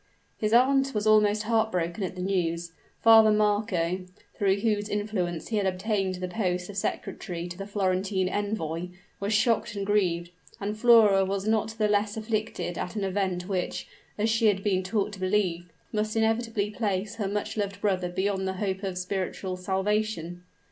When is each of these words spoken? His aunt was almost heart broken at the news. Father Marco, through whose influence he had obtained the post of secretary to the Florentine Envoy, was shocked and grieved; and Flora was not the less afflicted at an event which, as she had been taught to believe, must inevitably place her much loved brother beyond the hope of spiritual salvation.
His 0.39 0.51
aunt 0.51 0.95
was 0.95 1.05
almost 1.05 1.43
heart 1.43 1.71
broken 1.71 2.03
at 2.03 2.15
the 2.15 2.23
news. 2.23 2.71
Father 3.03 3.31
Marco, 3.31 4.07
through 4.33 4.61
whose 4.61 4.89
influence 4.89 5.49
he 5.49 5.57
had 5.57 5.67
obtained 5.67 6.15
the 6.15 6.27
post 6.27 6.71
of 6.71 6.75
secretary 6.77 7.47
to 7.47 7.55
the 7.55 7.67
Florentine 7.67 8.27
Envoy, 8.27 8.87
was 9.19 9.31
shocked 9.31 9.75
and 9.75 9.85
grieved; 9.85 10.31
and 10.59 10.75
Flora 10.75 11.23
was 11.23 11.47
not 11.47 11.77
the 11.77 11.87
less 11.87 12.17
afflicted 12.17 12.79
at 12.79 12.95
an 12.95 13.03
event 13.03 13.47
which, 13.47 13.87
as 14.17 14.27
she 14.27 14.47
had 14.47 14.63
been 14.63 14.81
taught 14.81 15.13
to 15.13 15.19
believe, 15.19 15.69
must 15.91 16.15
inevitably 16.15 16.71
place 16.71 17.17
her 17.17 17.27
much 17.27 17.55
loved 17.55 17.79
brother 17.79 18.09
beyond 18.09 18.47
the 18.47 18.53
hope 18.53 18.81
of 18.81 18.97
spiritual 18.97 19.55
salvation. 19.55 20.41